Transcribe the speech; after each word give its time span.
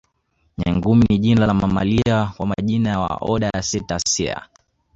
Nyangumi 0.57 1.05
ni 1.09 1.17
jina 1.19 1.45
la 1.45 1.53
mamalia 1.53 2.33
wa 2.39 2.45
majini 2.45 2.89
wa 2.89 3.17
oda 3.21 3.49
ya 3.53 3.61
Cetacea 3.61 4.47